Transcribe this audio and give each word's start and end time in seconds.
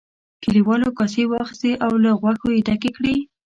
کليوالو 0.43 0.89
کاسې 0.99 1.23
واخیستې 1.31 1.71
او 1.85 1.91
له 2.03 2.11
غوښو 2.19 2.47
یې 2.55 2.61
ډکې 2.67 2.89
کړې. 2.97 3.15